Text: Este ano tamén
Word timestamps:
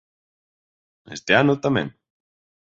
Este 1.15 1.31
ano 1.41 1.59
tamén 1.63 1.87